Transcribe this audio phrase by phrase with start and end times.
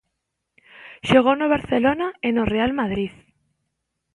[1.09, 3.11] Xogou no Barcelona e no Real Madrid.